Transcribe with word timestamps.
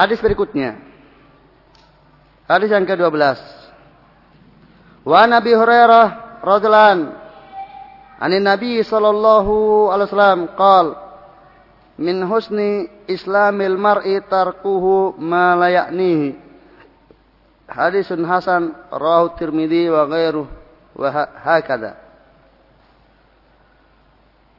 Hadis 0.00 0.16
berikutnya. 0.24 0.80
Hadis 2.48 2.72
yang 2.72 2.88
ke-12. 2.88 3.20
Wa 5.04 5.28
Nabi 5.28 5.52
Hurairah 5.52 6.40
radhiyallahu 6.40 6.88
an 6.88 7.00
Ani 8.20 8.36
Nabi 8.36 8.84
sallallahu 8.84 9.88
alaihi 9.88 10.08
wasallam 10.12 10.42
qaal 10.52 10.86
min 11.96 12.20
husni 12.28 12.84
islamil 13.08 13.80
mar'i 13.80 14.20
tarkuhu 14.24 15.16
ma 15.20 15.56
la 15.56 15.68
ya'nihi. 15.68 16.36
Hadisun 17.68 18.24
hasan 18.28 18.76
rawahu 18.92 19.36
Tirmidzi 19.40 19.88
wa 19.88 20.04
ghairuh 20.04 20.48
wa 20.96 21.08
hakadha. 21.44 21.96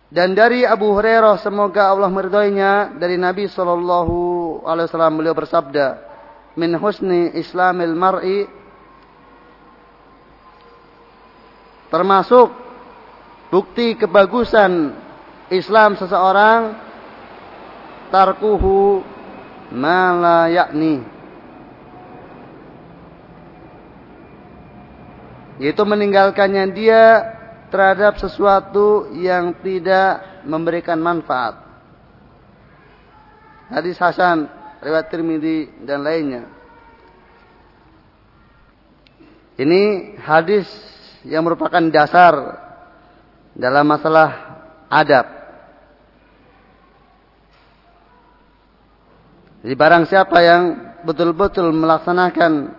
Dan 0.10 0.34
dari 0.34 0.66
Abu 0.66 0.89
Hurairah 0.98 1.38
semoga 1.38 1.94
Allah 1.94 2.10
meridhoinya 2.10 2.98
dari 2.98 3.21
Nabi 3.21 3.46
sallallahu 3.46 4.41
alaihi 4.68 4.91
wasallam 4.91 5.15
beliau 5.15 5.31
bersabda, 5.31 5.88
"Min 6.59 6.75
husni 6.75 7.32
islamil 7.39 7.96
mar'i" 7.96 8.43
termasuk 11.87 12.51
bukti 13.51 13.95
kebagusan 13.95 14.95
Islam 15.51 16.00
seseorang 16.00 16.75
tarkuhu 18.11 19.04
ma 19.75 20.15
la 20.15 20.39
yakni 20.47 21.04
yaitu 25.59 25.83
meninggalkannya 25.83 26.65
dia 26.75 27.04
terhadap 27.71 28.20
sesuatu 28.20 29.07
yang 29.15 29.56
tidak 29.64 30.43
memberikan 30.43 30.97
manfaat. 31.00 31.71
Hadis 33.72 33.95
Hasan, 33.95 34.52
riwayat 34.84 35.08
Tirmidzi 35.08 35.88
dan 35.88 36.03
lainnya. 36.03 36.44
Ini 39.56 40.16
hadis 40.20 40.68
yang 41.23 41.48
merupakan 41.48 41.80
dasar 41.88 42.34
dalam 43.56 43.88
masalah 43.88 44.30
adab. 44.92 45.26
Jadi 49.62 49.76
barang 49.78 50.04
siapa 50.10 50.38
yang 50.42 50.64
betul-betul 51.06 51.70
melaksanakan 51.72 52.73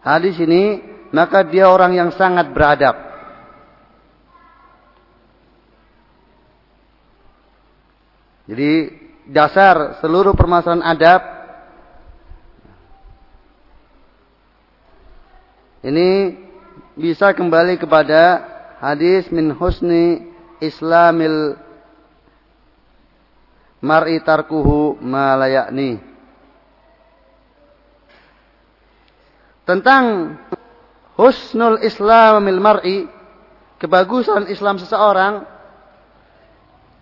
hadis 0.00 0.40
ini, 0.40 0.80
maka 1.12 1.44
dia 1.44 1.68
orang 1.68 1.92
yang 1.92 2.10
sangat 2.16 2.48
beradab. 2.50 2.96
Jadi 8.48 9.03
dasar 9.24 9.98
seluruh 10.04 10.36
permasalahan 10.36 10.84
adab 10.84 11.22
ini 15.84 16.36
bisa 16.96 17.32
kembali 17.32 17.80
kepada 17.80 18.44
hadis 18.80 19.28
min 19.32 19.52
husni 19.52 20.28
islamil 20.60 21.56
mar'i 23.84 24.16
tarkuhu 24.24 24.96
ma. 25.04 25.36
Tentang 29.64 30.36
husnul 31.16 31.80
islamil 31.84 32.60
mar'i, 32.60 33.08
kebagusan 33.80 34.48
Islam 34.48 34.76
seseorang, 34.80 35.44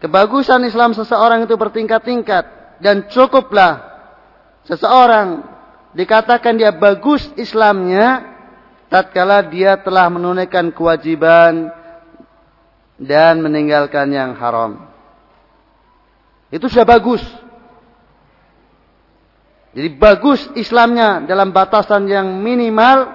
Kebagusan 0.02 0.66
Islam 0.66 0.98
seseorang 0.98 1.46
itu 1.46 1.54
bertingkat-tingkat 1.54 2.44
dan 2.82 3.06
cukuplah 3.06 3.86
seseorang 4.66 5.46
dikatakan 5.94 6.58
dia 6.58 6.74
bagus 6.74 7.22
Islamnya 7.38 8.34
tatkala 8.90 9.46
dia 9.46 9.78
telah 9.78 10.10
menunaikan 10.10 10.74
kewajiban 10.74 11.70
dan 12.98 13.38
meninggalkan 13.46 14.10
yang 14.10 14.34
haram. 14.34 14.90
Itu 16.50 16.66
sudah 16.66 16.98
bagus. 16.98 17.22
Jadi 19.72 19.88
bagus 20.02 20.50
Islamnya 20.58 21.22
dalam 21.30 21.54
batasan 21.54 22.10
yang 22.10 22.42
minimal 22.42 23.06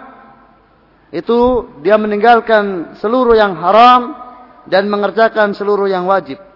itu 1.11 1.67
dia 1.83 1.99
meninggalkan 1.99 2.95
seluruh 3.03 3.35
yang 3.35 3.59
haram 3.59 4.15
dan 4.71 4.87
mengerjakan 4.87 5.51
seluruh 5.51 5.91
yang 5.91 6.07
wajib. 6.07 6.46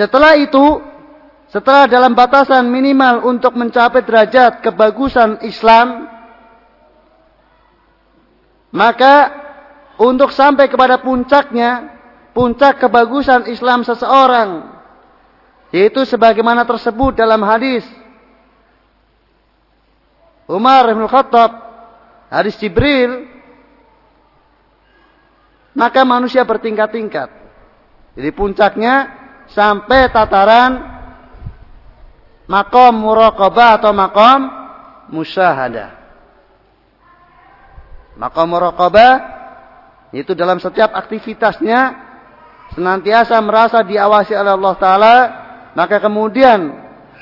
Setelah 0.00 0.32
itu, 0.40 0.80
setelah 1.52 1.84
dalam 1.84 2.16
batasan 2.16 2.64
minimal 2.72 3.20
untuk 3.28 3.52
mencapai 3.52 4.00
derajat 4.00 4.64
kebagusan 4.64 5.44
Islam, 5.44 6.08
maka 8.72 9.28
untuk 10.00 10.32
sampai 10.32 10.72
kepada 10.72 11.04
puncaknya, 11.04 12.00
puncak 12.32 12.80
kebagusan 12.80 13.44
Islam 13.52 13.84
seseorang, 13.84 14.72
yaitu 15.68 16.08
sebagaimana 16.08 16.64
tersebut 16.64 17.20
dalam 17.20 17.44
hadis 17.44 17.84
Umar 20.48 20.88
bin 20.88 21.04
Khattab, 21.04 21.52
hadis 22.32 22.56
Jibril, 22.56 23.28
maka 25.76 26.08
manusia 26.08 26.40
bertingkat-tingkat. 26.48 27.28
Jadi 28.16 28.30
puncaknya 28.32 29.19
sampai 29.54 30.10
tataran 30.10 30.72
makom 32.50 32.94
muraqabah 32.94 33.78
atau 33.78 33.90
makom 33.94 34.40
musyahadah. 35.14 35.90
Makom 38.18 38.46
muraqabah 38.50 39.12
itu 40.10 40.34
dalam 40.34 40.58
setiap 40.58 40.90
aktivitasnya 40.92 42.10
senantiasa 42.74 43.38
merasa 43.42 43.82
diawasi 43.86 44.34
oleh 44.34 44.52
Allah 44.54 44.74
taala, 44.78 45.16
maka 45.78 46.02
kemudian 46.02 46.74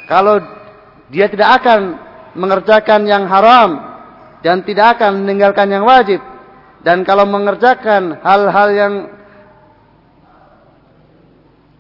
kalau 0.09 0.41
dia 1.13 1.29
tidak 1.29 1.65
akan 1.65 1.81
mengerjakan 2.37 3.05
yang 3.09 3.25
haram 3.29 3.81
dan 4.45 4.65
tidak 4.65 4.97
akan 5.01 5.25
meninggalkan 5.25 5.69
yang 5.69 5.85
wajib 5.85 6.21
dan 6.85 7.03
kalau 7.03 7.27
mengerjakan 7.27 8.23
hal-hal 8.23 8.69
yang 8.73 8.95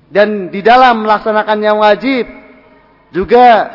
dan 0.08 0.48
di 0.48 0.64
dalam 0.64 1.04
melaksanakan 1.04 1.58
yang 1.60 1.76
wajib 1.84 2.24
juga 3.12 3.69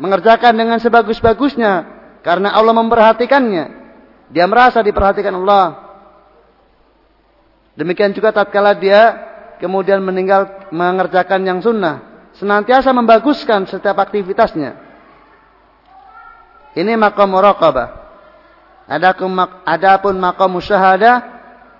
mengerjakan 0.00 0.56
dengan 0.56 0.78
sebagus-bagusnya 0.80 1.72
karena 2.24 2.56
Allah 2.56 2.74
memperhatikannya. 2.76 3.64
Dia 4.28 4.44
merasa 4.44 4.80
diperhatikan 4.84 5.32
Allah. 5.32 5.88
Demikian 7.76 8.12
juga 8.12 8.32
tatkala 8.32 8.76
dia 8.76 9.16
kemudian 9.60 10.00
meninggal 10.00 10.68
mengerjakan 10.72 11.40
yang 11.44 11.58
sunnah, 11.60 12.28
senantiasa 12.36 12.90
membaguskan 12.92 13.68
setiap 13.68 13.96
aktivitasnya. 14.00 14.76
Ini 16.76 16.94
makom 16.96 17.28
muraqabah. 17.32 18.08
Adapun 19.68 20.16
makom 20.16 20.56
musyahadah 20.56 21.16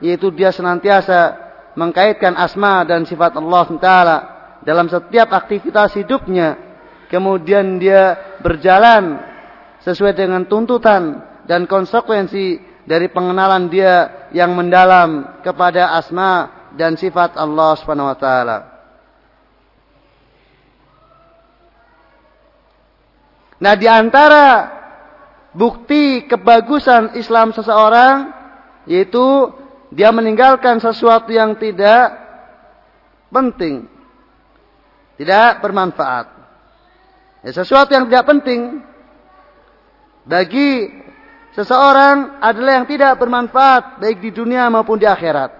yaitu 0.04 0.28
dia 0.28 0.52
senantiasa 0.52 1.47
mengkaitkan 1.78 2.34
asma 2.34 2.82
dan 2.82 3.06
sifat 3.06 3.38
Allah 3.38 3.66
Taala 3.78 4.18
dalam 4.66 4.90
setiap 4.90 5.30
aktivitas 5.30 5.94
hidupnya, 5.94 6.58
kemudian 7.06 7.78
dia 7.78 8.36
berjalan 8.42 9.22
sesuai 9.86 10.18
dengan 10.18 10.42
tuntutan 10.50 11.22
dan 11.46 11.70
konsekuensi 11.70 12.58
dari 12.82 13.06
pengenalan 13.08 13.70
dia 13.70 14.26
yang 14.34 14.58
mendalam 14.58 15.40
kepada 15.46 15.94
asma 15.94 16.50
dan 16.74 16.98
sifat 16.98 17.38
Allah 17.38 17.70
Subhanahu 17.78 18.10
wa 18.10 18.18
taala. 18.18 18.58
Nah, 23.58 23.74
di 23.74 23.90
antara 23.90 24.70
bukti 25.50 26.28
kebagusan 26.30 27.18
Islam 27.18 27.50
seseorang 27.50 28.30
yaitu 28.86 29.50
dia 29.88 30.12
meninggalkan 30.12 30.76
sesuatu 30.80 31.32
yang 31.32 31.56
tidak 31.56 32.12
penting. 33.32 33.88
Tidak 35.16 35.64
bermanfaat. 35.64 36.26
Ya, 37.42 37.50
sesuatu 37.54 37.90
yang 37.90 38.06
tidak 38.06 38.28
penting 38.28 38.84
bagi 40.28 40.92
seseorang 41.56 42.38
adalah 42.42 42.82
yang 42.82 42.86
tidak 42.86 43.16
bermanfaat 43.16 43.98
baik 43.98 44.20
di 44.20 44.30
dunia 44.30 44.68
maupun 44.68 45.00
di 45.00 45.08
akhirat. 45.08 45.50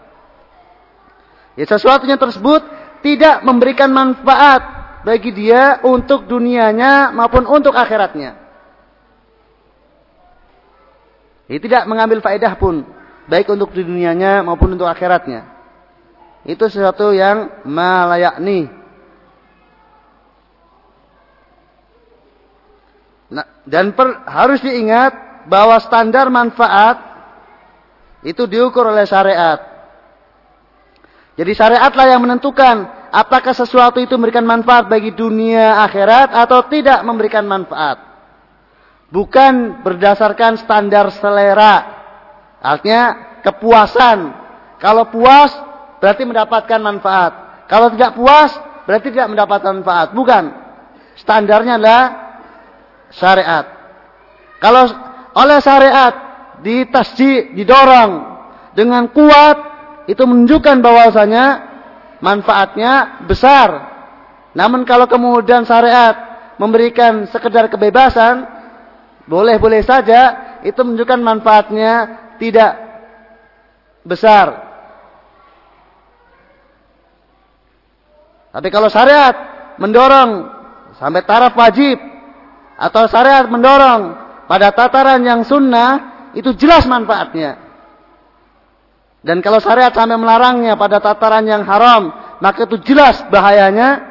Ya, 1.58 1.64
sesuatunya 1.66 2.20
tersebut 2.20 2.62
tidak 3.02 3.42
memberikan 3.42 3.90
manfaat 3.90 4.62
bagi 5.02 5.32
dia 5.32 5.80
untuk 5.82 6.28
dunianya 6.28 7.10
maupun 7.16 7.48
untuk 7.48 7.72
akhiratnya. 7.74 8.36
Ya, 11.48 11.58
tidak 11.58 11.82
mengambil 11.88 12.20
faedah 12.20 12.54
pun 12.60 12.97
baik 13.28 13.46
untuk 13.52 13.70
di 13.76 13.84
dunianya 13.84 14.42
maupun 14.42 14.74
untuk 14.74 14.88
akhiratnya. 14.88 15.56
itu 16.48 16.64
sesuatu 16.64 17.12
yang 17.12 17.60
malayakni. 17.68 18.72
Nah, 23.28 23.44
dan 23.68 23.92
per, 23.92 24.24
harus 24.24 24.64
diingat 24.64 25.44
bahwa 25.44 25.76
standar 25.76 26.32
manfaat 26.32 26.96
itu 28.24 28.48
diukur 28.48 28.88
oleh 28.88 29.04
syariat. 29.04 29.60
Jadi 31.36 31.52
syariatlah 31.52 32.06
yang 32.16 32.24
menentukan 32.24 32.88
apakah 33.12 33.52
sesuatu 33.52 34.00
itu 34.00 34.16
memberikan 34.16 34.42
manfaat 34.42 34.88
bagi 34.88 35.12
dunia 35.12 35.84
akhirat 35.84 36.34
atau 36.34 36.64
tidak 36.66 37.04
memberikan 37.04 37.44
manfaat. 37.44 38.00
Bukan 39.08 39.84
berdasarkan 39.84 40.60
standar 40.60 41.08
selera. 41.14 41.97
Artinya 42.58 43.38
kepuasan. 43.46 44.34
Kalau 44.78 45.10
puas 45.10 45.50
berarti 45.98 46.22
mendapatkan 46.26 46.80
manfaat. 46.82 47.66
Kalau 47.66 47.90
tidak 47.94 48.14
puas 48.14 48.54
berarti 48.86 49.10
tidak 49.10 49.30
mendapatkan 49.30 49.82
manfaat. 49.82 50.08
Bukan. 50.14 50.44
Standarnya 51.18 51.82
adalah 51.82 52.04
syariat. 53.10 53.64
Kalau 54.58 54.90
oleh 55.38 55.58
syariat 55.62 56.14
ditasji, 56.62 57.54
didorong 57.54 58.38
dengan 58.74 59.06
kuat 59.10 59.56
itu 60.10 60.22
menunjukkan 60.22 60.82
bahwasanya 60.82 61.46
manfaatnya 62.18 63.22
besar. 63.26 63.68
Namun 64.54 64.82
kalau 64.82 65.06
kemudian 65.06 65.62
syariat 65.62 66.14
memberikan 66.58 67.26
sekedar 67.30 67.70
kebebasan, 67.70 68.46
boleh-boleh 69.30 69.84
saja 69.86 70.56
itu 70.66 70.80
menunjukkan 70.82 71.20
manfaatnya 71.22 71.92
tidak 72.40 72.72
besar. 74.06 74.68
Tapi 78.48 78.68
kalau 78.72 78.88
syariat 78.88 79.34
mendorong 79.76 80.30
sampai 80.96 81.22
taraf 81.22 81.52
wajib 81.54 82.00
atau 82.74 83.04
syariat 83.06 83.44
mendorong 83.46 84.16
pada 84.48 84.72
tataran 84.72 85.20
yang 85.20 85.44
sunnah 85.44 86.30
itu 86.32 86.56
jelas 86.56 86.88
manfaatnya. 86.88 87.60
Dan 89.20 89.44
kalau 89.44 89.60
syariat 89.60 89.92
sampai 89.92 90.16
melarangnya 90.16 90.78
pada 90.78 91.02
tataran 91.04 91.44
yang 91.44 91.66
haram, 91.68 92.08
maka 92.40 92.64
itu 92.64 92.80
jelas 92.86 93.20
bahayanya. 93.28 94.08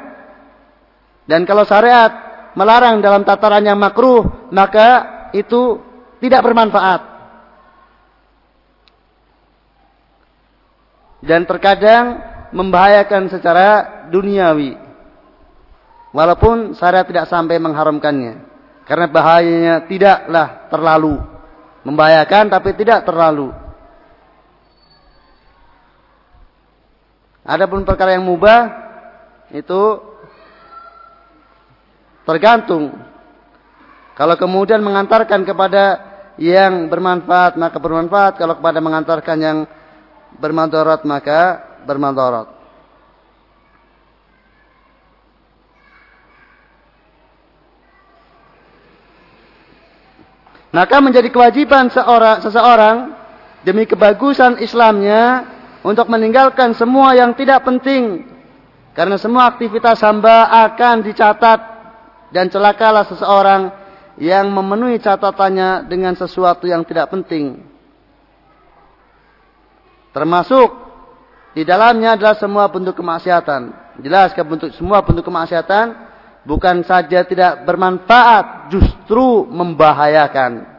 Dan 1.25 1.44
kalau 1.47 1.65
syariat 1.65 2.12
melarang 2.53 3.01
dalam 3.01 3.25
tataran 3.25 3.65
yang 3.65 3.80
makruh, 3.81 4.51
maka 4.53 5.30
itu 5.33 5.81
tidak 6.21 6.45
bermanfaat. 6.45 7.17
Dan 11.27 11.44
terkadang 11.44 12.24
membahayakan 12.56 13.27
secara 13.27 13.68
duniawi. 14.07 14.79
Walaupun 16.15 16.74
syariat 16.74 17.03
tidak 17.03 17.27
sampai 17.27 17.59
mengharamkannya. 17.59 18.47
Karena 18.88 19.06
bahayanya 19.12 19.75
tidaklah 19.85 20.71
terlalu. 20.71 21.19
Membahayakan 21.83 22.47
tapi 22.47 22.71
tidak 22.79 23.03
terlalu. 23.03 23.51
Adapun 27.47 27.88
perkara 27.88 28.15
yang 28.15 28.27
mubah 28.27 28.88
itu 29.56 30.03
tergantung. 32.27 32.91
Kalau 34.19 34.35
kemudian 34.35 34.83
mengantarkan 34.83 35.47
kepada 35.47 35.83
yang 36.35 36.91
bermanfaat 36.91 37.56
maka 37.56 37.80
bermanfaat, 37.80 38.35
kalau 38.35 38.59
kepada 38.59 38.83
mengantarkan 38.83 39.38
yang 39.39 39.57
bermandarat 40.35 41.07
maka 41.07 41.63
bermandarat. 41.88 42.57
Maka 50.77 51.01
menjadi 51.01 51.31
kewajiban 51.31 51.89
seorang, 51.89 52.38
seseorang 52.44 52.95
demi 53.65 53.88
kebagusan 53.89 54.62
Islamnya 54.62 55.47
untuk 55.81 56.06
meninggalkan 56.12 56.75
semua 56.77 57.15
yang 57.15 57.33
tidak 57.33 57.65
penting. 57.65 58.27
Karena 58.94 59.18
semua 59.18 59.50
aktivitas 59.50 60.03
hamba 60.06 60.50
akan 60.69 61.01
dicatat 61.01 61.59
dan 62.30 62.51
celakalah 62.51 63.07
seseorang 63.07 63.73
yang 64.18 64.50
memenuhi 64.50 64.97
catatannya 64.97 65.85
dengan 65.85 66.18
sesuatu 66.18 66.65
yang 66.65 66.81
tidak 66.85 67.13
penting. 67.13 67.76
Termasuk 70.18 70.74
di 71.54 71.62
dalamnya 71.62 72.18
adalah 72.18 72.34
semua 72.42 72.66
bentuk 72.74 72.98
kemaksiatan. 72.98 73.69
Jelas 74.02 74.34
bentuk 74.34 74.74
semua 74.74 75.06
bentuk 75.06 75.22
kemaksiatan 75.22 75.94
bukan 76.42 76.81
saja 76.81 77.22
tidak 77.22 77.62
bermanfaat, 77.69 78.74
justru 78.74 79.46
membahayakan. 79.46 80.74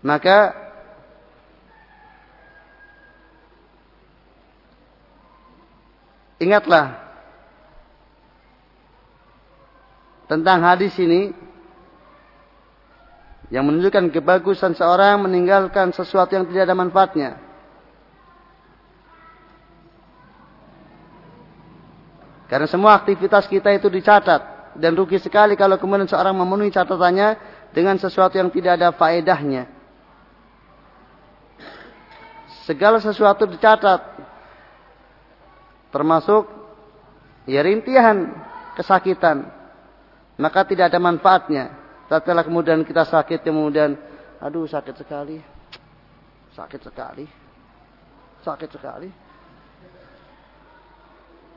Maka 0.00 0.56
ingatlah 6.40 7.01
tentang 10.32 10.64
hadis 10.64 10.96
ini 10.96 11.36
yang 13.52 13.68
menunjukkan 13.68 14.08
kebagusan 14.08 14.72
seorang 14.72 15.20
meninggalkan 15.20 15.92
sesuatu 15.92 16.32
yang 16.32 16.48
tidak 16.48 16.72
ada 16.72 16.76
manfaatnya. 16.76 17.30
Karena 22.48 22.68
semua 22.68 22.96
aktivitas 22.96 23.44
kita 23.48 23.72
itu 23.76 23.92
dicatat 23.92 24.72
dan 24.80 24.96
rugi 24.96 25.20
sekali 25.20 25.52
kalau 25.56 25.76
kemudian 25.76 26.08
seorang 26.08 26.32
memenuhi 26.32 26.72
catatannya 26.72 27.36
dengan 27.76 28.00
sesuatu 28.00 28.40
yang 28.40 28.48
tidak 28.48 28.80
ada 28.80 28.88
faedahnya 28.92 29.82
segala 32.64 33.02
sesuatu 33.02 33.46
dicatat. 33.46 34.00
Termasuk 35.92 36.48
ya 37.44 37.60
rintihan 37.60 38.32
kesakitan. 38.78 39.61
Maka 40.40 40.64
tidak 40.64 40.92
ada 40.92 41.00
manfaatnya. 41.02 41.64
Setelah 42.08 42.44
kemudian 42.44 42.84
kita 42.84 43.08
sakit 43.08 43.44
kemudian 43.44 43.96
aduh 44.40 44.68
sakit 44.68 44.94
sekali. 44.96 45.40
Sakit 46.52 46.80
sekali. 46.84 47.24
Sakit 48.44 48.70
sekali. 48.72 49.08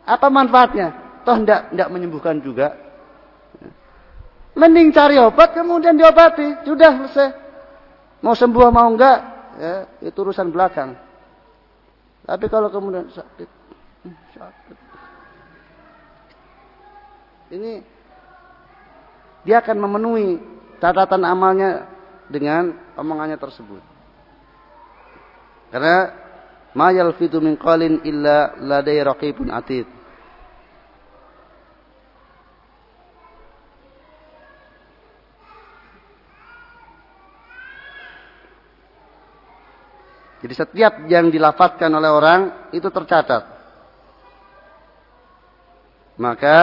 Apa 0.06 0.28
manfaatnya? 0.30 1.22
Toh 1.26 1.42
tidak 1.42 1.74
tidak 1.74 1.90
menyembuhkan 1.90 2.38
juga. 2.40 2.78
Mending 4.56 4.96
cari 4.96 5.20
obat 5.20 5.52
kemudian 5.52 6.00
diobati. 6.00 6.64
Sudah 6.64 6.92
selesai. 7.04 7.30
Mau 8.24 8.34
sembuh 8.34 8.72
mau 8.72 8.88
enggak, 8.88 9.20
ya, 9.60 9.74
itu 10.02 10.18
urusan 10.18 10.50
belakang. 10.50 10.96
Tapi 12.26 12.46
kalau 12.50 12.74
kemudian 12.74 13.06
sakit, 13.12 13.50
hmm, 14.02 14.18
sakit. 14.34 14.78
Ini 17.54 17.72
dia 19.46 19.62
akan 19.62 19.78
memenuhi 19.78 20.42
catatan 20.82 21.22
amalnya 21.22 21.86
dengan 22.26 22.74
omongannya 22.98 23.38
tersebut. 23.38 23.80
Karena 25.70 26.10
ma 26.74 26.90
yalfitu 26.90 27.38
min 27.38 27.54
qalin 27.54 28.02
illa 28.02 28.58
ladai 28.58 28.98
raqibun 29.06 29.54
atid. 29.54 29.86
Jadi 40.46 40.54
setiap 40.54 40.94
yang 41.10 41.34
dilafatkan 41.34 41.90
oleh 41.90 42.12
orang 42.14 42.70
itu 42.70 42.86
tercatat. 42.94 43.50
Maka 46.22 46.58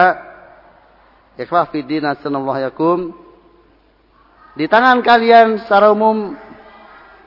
ikhwah 1.37 1.69
fiddin 1.73 2.05
yakum 2.05 3.13
di 4.53 4.69
tangan 4.69 5.01
kalian 5.01 5.65
secara 5.65 5.89
umum 5.89 6.37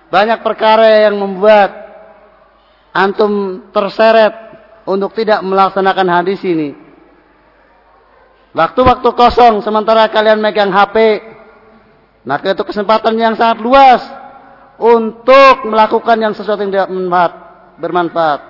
banyak 0.06 0.38
perkara 0.46 1.10
yang 1.10 1.18
membuat 1.18 1.74
antum 2.94 3.66
terseret 3.74 4.32
untuk 4.86 5.10
tidak 5.18 5.42
melaksanakan 5.42 6.08
hadis 6.08 6.38
ini. 6.46 6.78
Waktu-waktu 8.56 9.08
kosong 9.12 9.60
sementara 9.60 10.08
kalian 10.08 10.40
megang 10.40 10.72
HP, 10.72 11.20
maka 12.24 12.56
itu 12.56 12.64
kesempatan 12.64 13.18
yang 13.20 13.34
sangat 13.36 13.60
luas 13.60 14.00
untuk 14.80 15.68
melakukan 15.68 16.16
yang 16.16 16.32
sesuatu 16.32 16.64
yang 16.64 16.72
tidak 16.72 16.88
bermanfaat, 16.88 17.32
bermanfaat. 17.76 18.40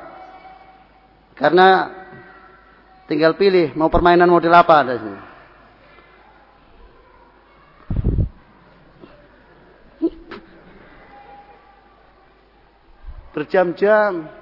Karena 1.34 1.66
tinggal 3.10 3.34
pilih 3.34 3.75
mau 3.75 3.90
permainan 3.90 4.30
model 4.30 4.54
apa 4.54 4.75
ada 4.86 4.94
sini. 4.94 5.25
Berjam-jam 13.37 14.33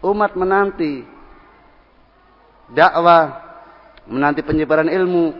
umat 0.00 0.32
menanti 0.32 1.04
dakwah, 2.72 3.44
menanti 4.08 4.40
penyebaran 4.40 4.88
ilmu. 4.88 5.36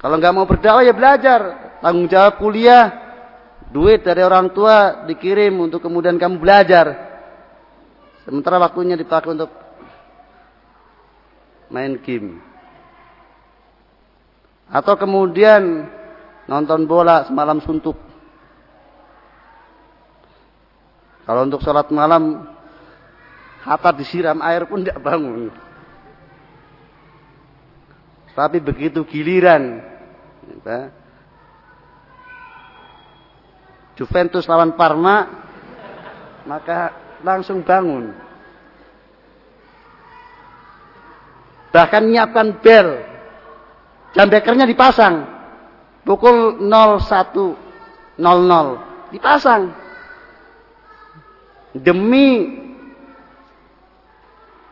Kalau 0.00 0.16
nggak 0.16 0.32
mau 0.32 0.48
berdakwah 0.48 0.80
ya 0.80 0.96
belajar, 0.96 1.40
tanggung 1.84 2.08
jawab 2.08 2.40
kuliah, 2.40 2.88
duit 3.68 4.00
dari 4.00 4.24
orang 4.24 4.48
tua 4.56 5.04
dikirim 5.04 5.60
untuk 5.60 5.84
kemudian 5.84 6.16
kamu 6.16 6.40
belajar. 6.40 6.86
Sementara 8.24 8.56
waktunya 8.56 8.96
dipakai 8.96 9.36
untuk 9.36 9.52
main 11.68 12.00
game. 12.00 12.40
Atau 14.72 14.96
kemudian 14.96 15.84
nonton 16.48 16.88
bola 16.88 17.28
semalam 17.28 17.60
suntuk. 17.60 18.09
Kalau 21.30 21.46
untuk 21.46 21.62
sholat 21.62 21.86
malam, 21.94 22.42
hatta 23.62 23.94
disiram 23.94 24.42
air 24.42 24.66
pun 24.66 24.82
tidak 24.82 24.98
bangun. 24.98 25.54
Tapi 28.34 28.58
begitu 28.58 29.06
giliran 29.06 29.78
Juventus 33.94 34.50
lawan 34.50 34.74
Parma 34.74 35.30
maka 36.50 36.98
langsung 37.22 37.62
bangun. 37.62 38.10
Bahkan 41.70 42.10
nyiapkan 42.10 42.58
bel. 42.58 43.06
Jam 44.18 44.26
bekernya 44.26 44.66
dipasang. 44.66 45.30
Pukul 46.02 46.58
01.00 46.58 48.18
dipasang. 49.14 49.79
Demi 51.70 52.58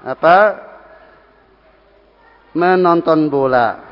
apa 0.02 0.38
menonton 2.54 3.30
bola. 3.30 3.86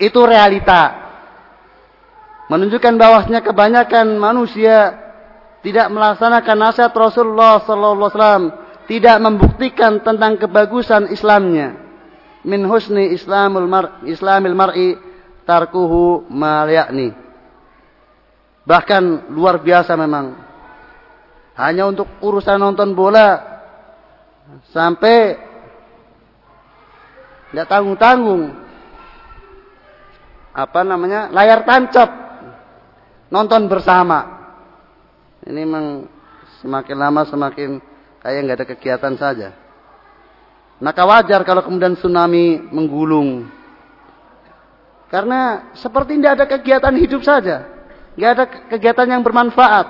Itu 0.00 0.24
realita. 0.24 1.04
Menunjukkan 2.48 2.94
bahwasanya 3.00 3.40
kebanyakan 3.40 4.20
manusia 4.20 5.00
tidak 5.64 5.88
melaksanakan 5.88 6.56
nasihat 6.60 6.92
Rasulullah 6.92 7.56
sallallahu 7.64 8.04
alaihi 8.04 8.12
wasallam, 8.12 8.44
tidak 8.84 9.16
membuktikan 9.16 9.92
tentang 10.04 10.36
kebagusan 10.36 11.08
Islamnya. 11.08 11.80
Min 12.44 12.68
husni 12.68 13.16
Islamul 13.16 13.64
mar 13.64 14.04
Islamil 14.04 14.52
mar'i 14.52 15.00
tarkuhu 15.48 16.28
ma. 16.28 16.68
Bahkan 18.64 19.28
luar 19.32 19.60
biasa 19.60 19.92
memang. 19.94 20.40
Hanya 21.54 21.86
untuk 21.86 22.08
urusan 22.24 22.56
nonton 22.56 22.96
bola. 22.96 23.60
Sampai 24.72 25.36
tidak 27.52 27.68
tanggung-tanggung. 27.68 28.56
Apa 30.56 30.80
namanya? 30.82 31.28
Layar 31.28 31.62
tancap. 31.68 32.10
Nonton 33.28 33.68
bersama. 33.68 34.32
Ini 35.44 35.60
memang 35.60 36.08
semakin 36.64 36.96
lama 36.96 37.22
semakin 37.28 37.76
kayak 38.24 38.40
nggak 38.48 38.58
ada 38.58 38.66
kegiatan 38.72 39.14
saja. 39.20 39.48
Maka 40.80 41.04
wajar 41.04 41.44
kalau 41.44 41.60
kemudian 41.60 42.00
tsunami 42.00 42.64
menggulung. 42.72 43.44
Karena 45.12 45.70
seperti 45.76 46.16
tidak 46.18 46.32
ada 46.40 46.46
kegiatan 46.48 46.94
hidup 46.96 47.22
saja 47.22 47.73
nggak 48.14 48.30
ada 48.30 48.44
kegiatan 48.70 49.08
yang 49.10 49.22
bermanfaat 49.26 49.86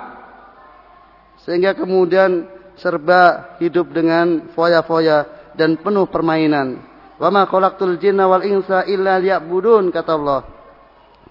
sehingga 1.45 1.77
kemudian 1.77 2.49
serba 2.79 3.55
hidup 3.61 3.93
dengan 3.93 4.51
foya-foya 4.57 5.51
dan 5.55 5.79
penuh 5.79 6.09
permainan. 6.09 6.81
Wa 7.15 7.31
ma 7.31 7.47
khalaqtul 7.47 7.95
jinna 8.01 8.27
wal 8.27 8.43
insa 8.43 8.83
illa 8.89 9.21
liya'budun 9.21 9.93
kata 9.93 10.11
Allah. 10.17 10.41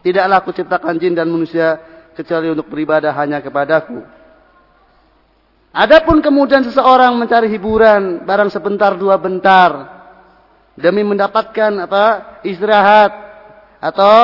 Tidaklah 0.01 0.37
aku 0.41 0.51
ciptakan 0.53 0.97
jin 1.01 1.17
dan 1.17 1.29
manusia 1.29 1.81
kecuali 2.17 2.49
untuk 2.53 2.69
beribadah 2.69 3.13
hanya 3.17 3.41
kepadaku. 3.41 4.01
Adapun 5.75 6.23
kemudian 6.23 6.63
seseorang 6.63 7.19
mencari 7.19 7.51
hiburan 7.51 8.23
barang 8.23 8.53
sebentar 8.55 8.95
dua 8.95 9.19
bentar 9.19 9.91
demi 10.79 11.03
mendapatkan 11.03 11.91
apa? 11.91 12.39
istirahat 12.47 13.11
atau 13.83 14.15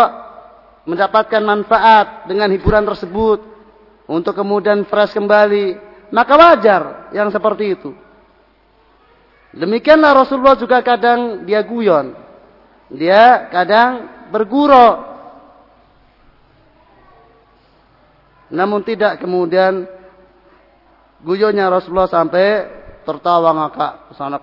mendapatkan 0.88 1.42
manfaat 1.44 2.25
dengan 2.30 2.49
hiburan 2.52 2.84
tersebut 2.88 3.44
untuk 4.08 4.34
kemudian 4.34 4.84
fresh 4.88 5.14
kembali 5.14 5.90
maka 6.10 6.34
wajar 6.34 6.82
yang 7.14 7.30
seperti 7.30 7.78
itu. 7.78 7.90
Demikianlah 9.50 10.14
Rasulullah 10.14 10.58
juga 10.58 10.78
kadang 10.82 11.42
dia 11.46 11.62
guyon. 11.62 12.14
Dia 12.90 13.50
kadang 13.50 14.06
bergurau. 14.30 15.10
Namun 18.50 18.82
tidak 18.82 19.22
kemudian 19.22 19.87
guyonnya 21.22 21.70
Rasulullah 21.70 22.10
sampai 22.10 22.66
tertawa 23.06 23.54
ngakak 23.54 24.14
sanak. 24.18 24.42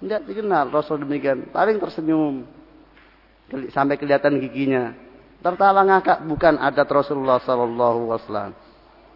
Tidak 0.00 0.20
dikenal 0.24 0.72
Rasul 0.72 1.04
demikian. 1.04 1.52
Paling 1.52 1.76
tersenyum. 1.76 2.48
Sampai 3.70 4.00
kelihatan 4.00 4.40
giginya. 4.40 4.96
Tertawa 5.44 5.84
ngakak 5.84 6.24
bukan 6.24 6.56
adat 6.56 6.88
Rasulullah 6.88 7.40
Sallallahu 7.44 8.12
Wasallam. 8.12 8.56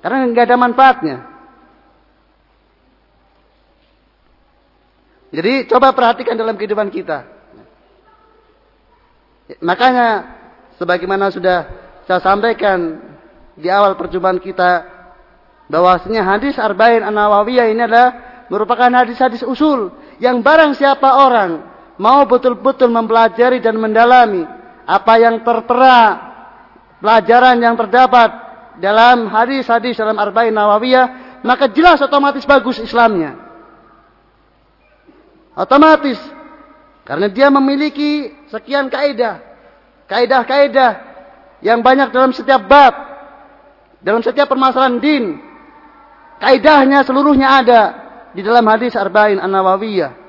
Karena 0.05 0.29
nggak 0.29 0.45
ada 0.45 0.57
manfaatnya. 0.61 1.17
Jadi 5.35 5.67
coba 5.67 5.91
perhatikan 5.97 6.37
dalam 6.39 6.55
kehidupan 6.55 6.93
kita. 6.93 7.27
Makanya 9.61 10.37
sebagaimana 10.79 11.29
sudah 11.33 11.69
saya 12.07 12.21
sampaikan 12.23 13.03
di 13.57 13.69
awal 13.69 13.99
perjumpaan 13.99 14.39
kita 14.39 14.87
bahwasanya 15.69 16.23
hadis 16.23 16.57
Arba'in 16.61 17.03
An-Nawawiyah 17.03 17.67
ini 17.73 17.83
adalah 17.83 18.09
merupakan 18.49 18.89
hadis-hadis 18.93 19.43
usul 19.43 19.91
yang 20.23 20.43
barang 20.43 20.79
siapa 20.79 21.25
orang 21.25 21.63
mau 21.99 22.27
betul-betul 22.27 22.91
mempelajari 22.91 23.63
dan 23.63 23.79
mendalami 23.79 24.43
apa 24.85 25.15
yang 25.17 25.41
tertera 25.47 26.01
pelajaran 27.01 27.57
yang 27.61 27.77
terdapat 27.77 28.31
dalam 28.79 29.31
hadis-hadis 29.31 29.95
dalam 29.95 30.19
Arba'in 30.19 30.55
Nawawiyah, 30.55 31.41
maka 31.47 31.71
jelas 31.71 32.03
otomatis 32.03 32.43
bagus 32.49 32.83
Islamnya. 32.83 33.39
Otomatis. 35.55 36.19
Karena 37.05 37.29
dia 37.29 37.53
memiliki 37.53 38.33
sekian 38.49 38.89
kaidah. 38.89 39.39
Kaidah-kaidah 40.09 40.93
yang 41.63 41.85
banyak 41.85 42.11
dalam 42.11 42.33
setiap 42.35 42.65
bab. 42.67 42.95
Dalam 44.03 44.25
setiap 44.25 44.51
permasalahan 44.51 44.99
din. 44.99 45.39
Kaidahnya 46.43 47.07
seluruhnya 47.07 47.63
ada 47.63 47.81
di 48.35 48.43
dalam 48.43 48.67
hadis 48.67 48.99
Arba'in 48.99 49.39
An-Nawawiyah 49.39 50.25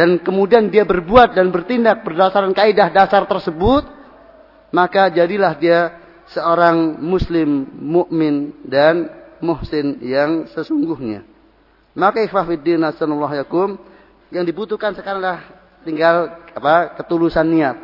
dan 0.00 0.22
kemudian 0.22 0.70
dia 0.70 0.86
berbuat 0.86 1.34
dan 1.34 1.50
bertindak 1.50 2.06
berdasarkan 2.06 2.54
kaidah 2.54 2.88
dasar 2.94 3.26
tersebut, 3.26 3.84
maka 4.70 5.10
jadilah 5.10 5.52
dia 5.58 5.98
seorang 6.30 7.02
muslim 7.02 7.66
mukmin 7.74 8.54
dan 8.62 9.10
muhsin 9.42 9.98
yang 10.00 10.46
sesungguhnya. 10.54 11.26
Maka 11.92 12.22
ikhwah 12.22 12.46
fiddin 12.46 12.80
yakum 12.80 13.76
yang 14.30 14.46
dibutuhkan 14.46 14.94
sekarang 14.94 15.20
adalah 15.20 15.40
tinggal 15.82 16.38
apa 16.54 16.94
ketulusan 17.02 17.46
niat. 17.50 17.76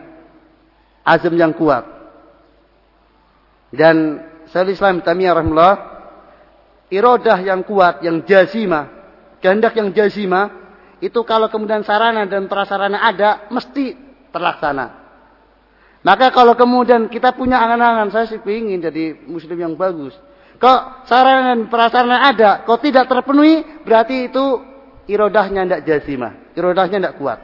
Azam 1.02 1.34
yang 1.34 1.52
kuat. 1.54 1.82
Dan 3.74 4.22
Syaikhul 4.50 4.78
Islam 4.78 5.02
Tamiyah 5.02 5.34
rahimahullah 5.34 5.95
irodah 6.90 7.38
yang 7.42 7.66
kuat, 7.66 8.02
yang 8.02 8.22
jazimah, 8.22 8.90
kehendak 9.42 9.74
yang 9.78 9.90
jazimah 9.90 10.66
itu 11.02 11.20
kalau 11.28 11.52
kemudian 11.52 11.84
sarana 11.84 12.24
dan 12.24 12.48
prasarana 12.48 13.04
ada, 13.04 13.50
mesti 13.52 13.92
terlaksana. 14.32 15.06
Maka 16.00 16.30
kalau 16.30 16.54
kemudian 16.54 17.10
kita 17.10 17.34
punya 17.34 17.58
angan-angan, 17.60 18.14
saya 18.14 18.26
sih 18.30 18.38
ingin 18.38 18.78
jadi 18.78 19.18
muslim 19.26 19.58
yang 19.58 19.74
bagus. 19.74 20.14
Kok 20.56 21.04
sarana 21.04 21.52
dan 21.52 21.68
prasarana 21.68 22.32
ada, 22.32 22.64
kok 22.64 22.80
tidak 22.80 23.10
terpenuhi, 23.10 23.84
berarti 23.84 24.30
itu 24.32 24.44
irodahnya 25.10 25.66
tidak 25.66 25.82
jazimah. 25.84 26.32
Irodahnya 26.56 26.96
tidak 27.02 27.16
kuat. 27.20 27.38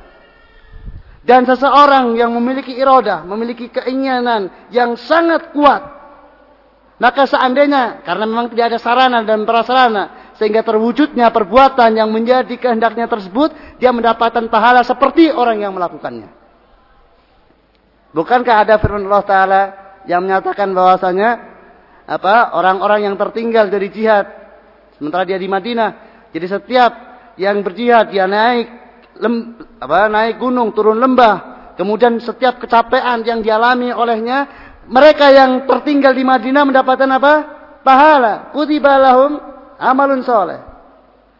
Dan 1.22 1.46
seseorang 1.46 2.18
yang 2.18 2.34
memiliki 2.34 2.74
irodah, 2.74 3.22
memiliki 3.22 3.70
keinginan 3.70 4.50
yang 4.74 4.98
sangat 4.98 5.54
kuat. 5.54 6.01
Maka 7.02 7.26
seandainya, 7.26 8.06
karena 8.06 8.30
memang 8.30 8.46
tidak 8.54 8.70
ada 8.70 8.78
sarana 8.78 9.26
dan 9.26 9.42
prasarana, 9.42 10.34
sehingga 10.38 10.62
terwujudnya 10.62 11.34
perbuatan 11.34 11.98
yang 11.98 12.14
menjadi 12.14 12.54
kehendaknya 12.54 13.10
tersebut 13.10 13.50
dia 13.82 13.90
mendapatkan 13.90 14.46
pahala 14.46 14.86
seperti 14.86 15.34
orang 15.34 15.66
yang 15.66 15.74
melakukannya. 15.74 16.30
Bukankah 18.14 18.54
ada 18.62 18.78
firman 18.78 19.10
Allah 19.10 19.26
Taala 19.26 19.62
yang 20.06 20.22
menyatakan 20.22 20.70
bahwasanya 20.70 21.30
apa 22.06 22.54
orang-orang 22.54 23.10
yang 23.10 23.16
tertinggal 23.18 23.66
dari 23.66 23.90
jihad 23.90 24.30
sementara 24.94 25.26
dia 25.26 25.42
di 25.42 25.50
Madinah. 25.50 25.90
Jadi 26.30 26.46
setiap 26.46 26.92
yang 27.34 27.66
berjihad 27.66 28.14
dia 28.14 28.30
naik 28.30 28.66
lem, 29.18 29.58
apa 29.82 30.06
naik 30.06 30.38
gunung, 30.38 30.70
turun 30.70 31.02
lembah, 31.02 31.74
kemudian 31.74 32.22
setiap 32.22 32.62
kecapean 32.62 33.26
yang 33.26 33.42
dialami 33.42 33.90
olehnya, 33.90 34.71
mereka 34.88 35.30
yang 35.30 35.68
tertinggal 35.70 36.10
di 36.10 36.26
Madinah 36.26 36.64
mendapatkan 36.66 37.10
apa? 37.10 37.34
Pahala. 37.86 38.50
Kutiba 38.50 38.98
lahum 38.98 39.38
amalun 39.78 40.26
soleh. 40.26 40.58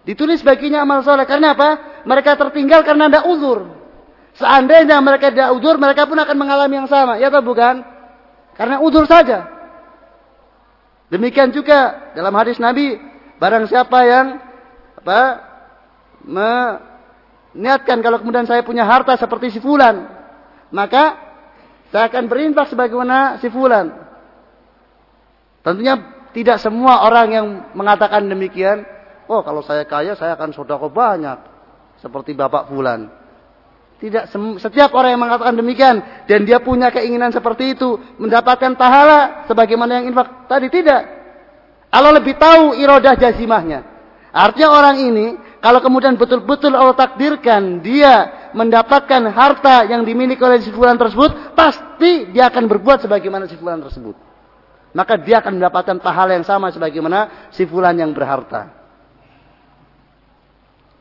Ditulis 0.06 0.42
baginya 0.46 0.82
amal 0.82 1.02
soleh. 1.02 1.26
Karena 1.26 1.54
apa? 1.54 2.02
Mereka 2.06 2.38
tertinggal 2.38 2.87
karena 2.87 3.11
ada 3.11 3.26
uzur. 3.26 3.66
Seandainya 4.38 4.96
mereka 5.04 5.28
tidak 5.28 5.52
uzur, 5.54 5.76
mereka 5.76 6.08
pun 6.08 6.16
akan 6.16 6.37
mengalami 6.38 6.75
yang 6.82 6.88
sama. 6.88 7.18
Ya 7.18 7.28
atau 7.28 7.44
bukan? 7.44 7.84
Karena 8.54 8.80
uzur 8.80 9.04
saja. 9.04 9.49
Demikian 11.12 11.52
juga 11.52 12.12
dalam 12.16 12.32
hadis 12.32 12.56
Nabi, 12.56 12.96
barang 13.37 13.68
siapa 13.68 13.99
yang 14.08 14.26
apa 14.96 15.20
meniatkan 16.25 18.00
kalau 18.00 18.16
kemudian 18.22 18.49
saya 18.49 18.64
punya 18.64 18.88
harta 18.88 19.12
seperti 19.20 19.52
si 19.52 19.61
fulan, 19.61 20.08
maka 20.72 21.31
saya 21.92 22.08
akan 22.08 22.25
berinfak 22.25 22.72
sebagaimana 22.72 23.37
si 23.44 23.52
fulan. 23.52 23.92
Tentunya 25.61 25.94
tidak 26.32 26.58
semua 26.58 27.04
orang 27.04 27.28
yang 27.28 27.46
mengatakan 27.76 28.25
demikian, 28.25 28.88
oh 29.28 29.44
kalau 29.44 29.61
saya 29.61 29.84
kaya 29.84 30.16
saya 30.16 30.34
akan 30.34 30.56
sodako 30.56 30.88
banyak. 30.88 31.52
Seperti 32.00 32.34
Bapak 32.34 32.66
Fulan. 32.66 33.06
Tidak 34.02 34.34
setiap 34.58 34.90
orang 34.99 35.14
yang 35.14 35.22
mengatakan 35.22 35.54
demikian 35.54 36.26
dan 36.26 36.42
dia 36.42 36.58
punya 36.58 36.90
keinginan 36.90 37.30
seperti 37.30 37.78
itu 37.78 37.94
mendapatkan 38.18 38.75
pahala 38.75 39.46
sebagaimana 39.46 40.02
yang 40.02 40.11
infak 40.11 40.50
tadi 40.50 40.66
tidak. 40.66 41.06
Allah 41.87 42.18
lebih 42.18 42.34
tahu 42.34 42.75
irodah 42.75 43.14
jazimahnya. 43.14 43.87
Artinya 44.34 44.75
orang 44.75 44.96
ini 44.99 45.26
kalau 45.62 45.78
kemudian 45.78 46.18
betul-betul 46.18 46.75
Allah 46.75 46.99
takdirkan 46.99 47.78
dia 47.78 48.41
mendapatkan 48.52 49.23
harta 49.32 49.88
yang 49.88 50.06
dimiliki 50.06 50.40
oleh 50.40 50.61
si 50.61 50.73
fulan 50.73 50.97
tersebut, 50.97 51.56
pasti 51.56 52.32
dia 52.32 52.49
akan 52.52 52.68
berbuat 52.68 53.04
sebagaimana 53.04 53.49
si 53.49 53.56
fulan 53.56 53.80
tersebut 53.80 54.32
maka 54.92 55.16
dia 55.16 55.40
akan 55.40 55.56
mendapatkan 55.56 55.97
pahala 55.99 56.37
yang 56.37 56.47
sama 56.47 56.68
sebagaimana 56.68 57.49
si 57.52 57.64
fulan 57.64 57.97
yang 57.97 58.12
berharta. 58.12 58.68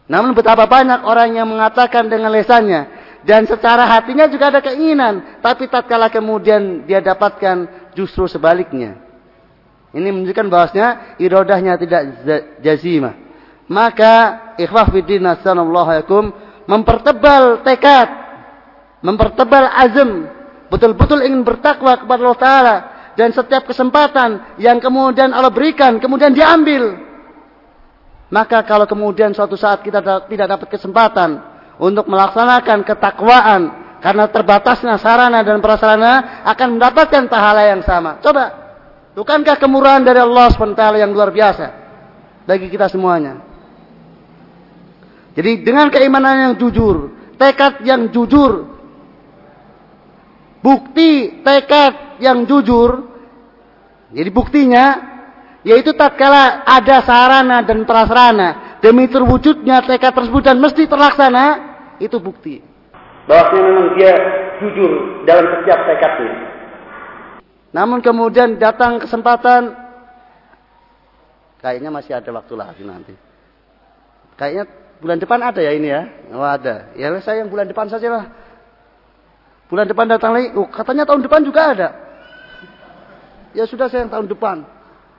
Namun 0.08 0.36
betapa 0.36 0.68
banyak 0.68 1.08
orang 1.08 1.40
yang 1.40 1.48
mengatakan 1.48 2.08
dengan 2.12 2.32
lesannya 2.32 2.88
dan 3.24 3.48
secara 3.48 3.88
hatinya 3.88 4.28
juga 4.28 4.52
ada 4.52 4.60
keinginan, 4.60 5.40
tapi 5.40 5.72
tatkala 5.72 6.12
kemudian 6.12 6.84
dia 6.84 7.00
dapatkan 7.00 7.92
justru 7.96 8.28
sebaliknya. 8.28 8.98
Ini 9.92 10.08
menunjukkan 10.08 10.48
bahwasanya 10.48 11.20
irodahnya 11.20 11.76
tidak 11.76 12.02
jazimah. 12.64 13.16
Maka 13.68 14.16
ikhwah 14.60 14.88
fiddin 14.92 15.24
yakum 15.24 16.32
mempertebal 16.66 17.66
tekad, 17.66 18.10
mempertebal 19.02 19.66
azam, 19.72 20.30
betul-betul 20.72 21.26
ingin 21.26 21.42
bertakwa 21.44 22.00
kepada 22.00 22.20
Allah 22.22 22.42
Taala 22.42 22.76
dan 23.20 23.36
setiap 23.36 23.68
kesempatan 23.68 24.56
yang 24.62 24.80
kemudian 24.80 25.36
Allah 25.36 25.52
berikan 25.52 26.00
kemudian 26.00 26.32
diambil. 26.32 26.96
Maka 28.32 28.64
kalau 28.64 28.88
kemudian 28.88 29.36
suatu 29.36 29.60
saat 29.60 29.84
kita 29.84 30.00
tidak 30.32 30.48
dapat 30.48 30.68
kesempatan 30.72 31.44
untuk 31.76 32.08
melaksanakan 32.08 32.88
ketakwaan 32.88 33.62
karena 34.00 34.32
terbatasnya 34.32 34.96
sarana 34.96 35.44
dan 35.44 35.60
prasarana 35.60 36.44
akan 36.48 36.80
mendapatkan 36.80 37.28
pahala 37.28 37.68
yang 37.68 37.84
sama. 37.84 38.24
Coba, 38.24 38.56
bukankah 39.20 39.60
kemurahan 39.60 40.00
dari 40.00 40.24
Allah 40.24 40.48
SWT 40.48 40.84
yang 40.96 41.12
luar 41.12 41.36
biasa 41.36 41.66
bagi 42.48 42.72
kita 42.72 42.88
semuanya? 42.88 43.51
Jadi 45.32 45.64
dengan 45.64 45.88
keimanan 45.88 46.52
yang 46.52 46.54
jujur, 46.60 47.12
tekad 47.40 47.82
yang 47.88 48.12
jujur, 48.12 48.68
bukti 50.60 51.40
tekad 51.40 52.20
yang 52.20 52.44
jujur. 52.44 53.08
Jadi 54.12 54.30
buktinya 54.30 54.86
yaitu 55.64 55.96
tatkala 55.96 56.68
ada 56.68 57.00
sarana 57.06 57.64
dan 57.64 57.86
prasarana 57.88 58.80
demi 58.84 59.08
terwujudnya 59.08 59.86
tekad 59.88 60.12
tersebut 60.12 60.42
dan 60.44 60.58
mesti 60.60 60.84
terlaksana, 60.90 61.46
itu 62.02 62.18
bukti. 62.18 62.60
Bahwa 63.30 63.56
memang 63.56 63.88
dia 63.96 64.14
jujur 64.60 65.24
dalam 65.24 65.46
setiap 65.48 65.80
tekadnya. 65.88 66.34
Namun 67.72 68.04
kemudian 68.04 68.60
datang 68.60 69.00
kesempatan 69.00 69.72
kayaknya 71.64 71.90
masih 71.94 72.20
ada 72.20 72.30
waktu 72.36 72.54
lagi 72.60 72.84
nanti. 72.84 73.14
Kayaknya 74.36 74.66
bulan 75.02 75.18
depan 75.18 75.42
ada 75.42 75.60
ya 75.60 75.74
ini 75.74 75.90
ya? 75.90 76.02
Oh 76.32 76.46
ada. 76.46 76.94
Ya 76.94 77.10
saya 77.20 77.44
yang 77.44 77.50
bulan 77.50 77.66
depan 77.66 77.90
saja 77.90 78.08
lah. 78.08 78.26
Bulan 79.68 79.90
depan 79.90 80.06
datang 80.06 80.36
lagi, 80.36 80.52
oh, 80.54 80.68
katanya 80.68 81.08
tahun 81.08 81.26
depan 81.26 81.42
juga 81.48 81.62
ada. 81.74 81.90
Ya 83.58 83.66
sudah 83.66 83.90
saya 83.90 84.06
yang 84.06 84.14
tahun 84.14 84.28
depan. 84.30 84.64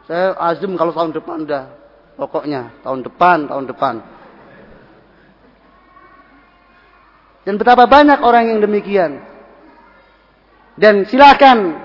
Saya 0.06 0.36
azim 0.38 0.72
kalau 0.78 0.92
tahun 0.94 1.12
depan 1.12 1.44
udah. 1.44 1.64
Pokoknya 2.16 2.70
tahun 2.84 3.00
depan, 3.02 3.48
tahun 3.48 3.64
depan. 3.68 3.94
Dan 7.42 7.54
betapa 7.58 7.90
banyak 7.90 8.22
orang 8.22 8.54
yang 8.54 8.60
demikian. 8.62 9.18
Dan 10.78 11.04
silakan 11.08 11.76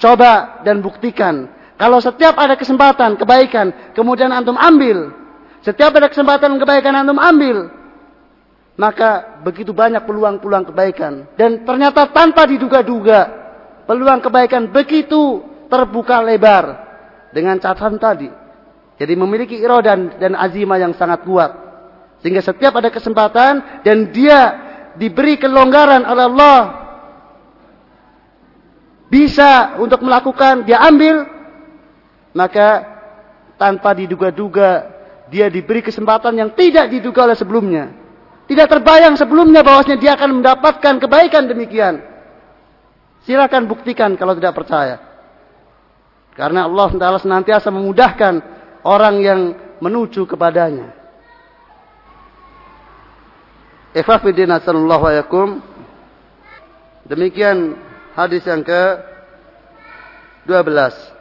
coba 0.00 0.62
dan 0.62 0.80
buktikan. 0.80 1.48
Kalau 1.80 2.00
setiap 2.00 2.36
ada 2.36 2.60
kesempatan 2.60 3.16
kebaikan, 3.16 3.96
kemudian 3.96 4.32
antum 4.32 4.56
ambil. 4.56 5.19
Setiap 5.60 5.92
ada 5.92 6.08
kesempatan 6.08 6.56
kebaikan 6.56 7.04
antum 7.04 7.20
ambil 7.20 7.68
maka 8.80 9.40
begitu 9.44 9.76
banyak 9.76 10.00
peluang-peluang 10.08 10.72
kebaikan 10.72 11.28
dan 11.36 11.68
ternyata 11.68 12.08
tanpa 12.08 12.48
diduga-duga 12.48 13.28
peluang 13.84 14.24
kebaikan 14.24 14.72
begitu 14.72 15.44
terbuka 15.68 16.24
lebar 16.24 16.64
dengan 17.30 17.60
catatan 17.60 18.00
tadi. 18.00 18.28
Jadi 18.96 19.14
memiliki 19.16 19.56
irodan 19.56 20.16
dan 20.20 20.36
azimah 20.36 20.76
yang 20.76 20.92
sangat 20.96 21.24
kuat. 21.24 21.50
Sehingga 22.20 22.44
setiap 22.44 22.76
ada 22.76 22.92
kesempatan 22.92 23.84
dan 23.84 24.12
dia 24.12 24.40
diberi 24.96 25.40
kelonggaran 25.40 26.04
oleh 26.04 26.24
Allah 26.28 26.60
bisa 29.08 29.80
untuk 29.80 30.04
melakukan 30.04 30.68
dia 30.68 30.84
ambil 30.84 31.24
maka 32.36 32.86
tanpa 33.56 33.96
diduga-duga 33.96 34.89
dia 35.30 35.46
diberi 35.46 35.80
kesempatan 35.80 36.34
yang 36.34 36.50
tidak 36.52 36.90
diduga 36.90 37.30
oleh 37.30 37.38
sebelumnya 37.38 38.00
tidak 38.50 38.66
terbayang 38.66 39.14
sebelumnya 39.14 39.62
bahwasanya 39.62 40.02
dia 40.02 40.18
akan 40.18 40.42
mendapatkan 40.42 40.98
kebaikan 40.98 41.46
demikian. 41.46 42.02
Silakan 43.22 43.70
buktikan 43.70 44.18
kalau 44.18 44.34
tidak 44.34 44.58
percaya. 44.58 44.98
Karena 46.34 46.66
Allah 46.66 46.90
Taala 46.98 47.22
senantiasa 47.22 47.70
memudahkan 47.70 48.42
orang 48.82 49.22
yang 49.22 49.40
menuju 49.78 50.26
kepadanya. 50.26 50.90
Demikian 57.06 57.78
hadis 58.18 58.42
yang 58.50 58.66
ke 58.66 58.82
12. 60.50 61.19